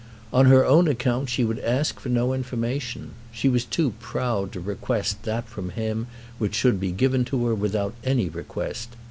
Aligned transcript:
On 0.33 0.47
her 0.47 0.65
own 0.65 0.87
account 0.87 1.29
she 1.29 1.43
would 1.43 1.59
ask 1.59 1.99
for 1.99 2.09
no 2.09 2.33
information. 2.33 3.11
She 3.31 3.47
was 3.47 3.63
too 3.65 3.93
proud 3.99 4.51
to 4.53 4.59
request 4.59 5.21
that 5.25 5.47
from 5.47 5.69
him 5.69 6.07
which 6.39 6.55
should 6.55 6.79
be 6.79 6.91
given 6.91 7.23
to 7.25 7.45
her 7.45 7.53
without 7.53 7.93
any 8.03 8.27
request. 8.27 8.95